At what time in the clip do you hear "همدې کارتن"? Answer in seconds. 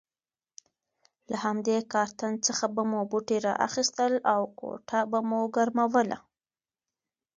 1.45-2.33